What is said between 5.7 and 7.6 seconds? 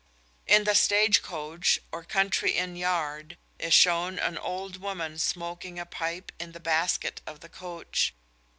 a pipe in the "basket" of the